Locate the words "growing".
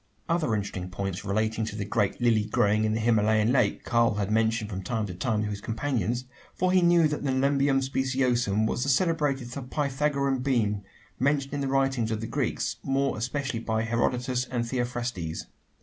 2.45-2.85